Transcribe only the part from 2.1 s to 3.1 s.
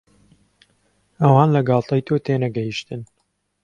تێنەگەیشتن.